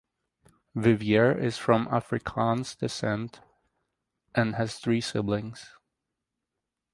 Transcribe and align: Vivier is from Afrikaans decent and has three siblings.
Vivier 0.75 1.37
is 1.39 1.59
from 1.59 1.85
Afrikaans 1.89 2.75
decent 2.75 3.39
and 4.33 4.55
has 4.55 4.79
three 4.79 4.99
siblings. 4.99 5.77